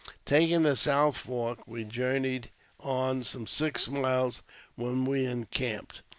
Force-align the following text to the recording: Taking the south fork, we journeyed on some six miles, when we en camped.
Taking 0.25 0.63
the 0.63 0.75
south 0.75 1.15
fork, 1.15 1.59
we 1.67 1.83
journeyed 1.83 2.49
on 2.79 3.23
some 3.23 3.45
six 3.45 3.87
miles, 3.87 4.41
when 4.75 5.05
we 5.05 5.27
en 5.27 5.45
camped. 5.45 6.01